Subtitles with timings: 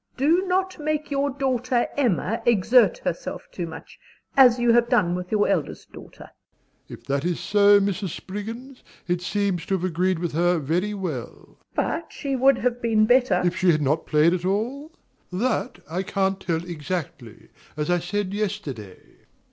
[0.17, 3.99] Do not make your daughter Emma exert herself too much,
[4.35, 6.31] as you have done with your eldest daughter.
[6.87, 7.01] DOMINIE.
[7.01, 8.09] If that is so, Mrs.
[8.09, 11.35] Spriggins, it seems to have agreed with her very well.
[11.35, 11.37] MRS.
[11.37, 11.37] S.
[11.37, 11.55] (vehemently).
[12.03, 13.47] But she would have been better DOMINIE.
[13.47, 14.91] If she had not played at all?
[15.31, 18.97] That I can't tell exactly, as I said yesterday.